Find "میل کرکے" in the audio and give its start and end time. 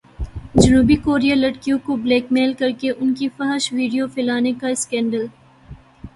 2.31-2.89